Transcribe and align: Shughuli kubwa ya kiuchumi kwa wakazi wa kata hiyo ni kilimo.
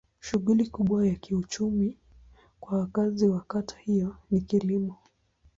Shughuli 0.19 0.67
kubwa 0.69 1.07
ya 1.07 1.15
kiuchumi 1.15 1.97
kwa 2.59 2.77
wakazi 2.77 3.27
wa 3.29 3.41
kata 3.41 3.77
hiyo 3.79 4.15
ni 4.31 4.41
kilimo. 4.41 4.97